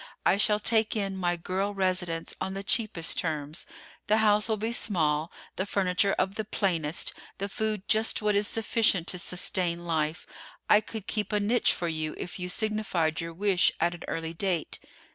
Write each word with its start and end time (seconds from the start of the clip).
I 0.25 0.35
shall 0.35 0.59
take 0.59 0.95
in 0.95 1.15
my 1.15 1.35
girl 1.35 1.75
residents 1.75 2.33
on 2.41 2.55
the 2.55 2.63
cheapest 2.63 3.19
terms. 3.19 3.67
The 4.07 4.17
house 4.17 4.49
will 4.49 4.57
be 4.57 4.71
small, 4.71 5.31
the 5.57 5.65
furniture 5.67 6.13
of 6.17 6.33
the 6.33 6.43
plainest, 6.43 7.13
the 7.37 7.47
food 7.47 7.87
just 7.87 8.19
what 8.19 8.35
is 8.35 8.47
sufficient 8.47 9.05
to 9.09 9.19
sustain 9.19 9.85
life. 9.85 10.25
I 10.67 10.81
could 10.81 11.05
keep 11.05 11.31
a 11.31 11.39
niche 11.39 11.71
for 11.73 11.87
you 11.87 12.15
if 12.17 12.39
you 12.39 12.49
signified 12.49 13.21
your 13.21 13.31
wish 13.31 13.71
at 13.79 13.93
an 13.93 14.03
early 14.07 14.33
date." 14.33 14.79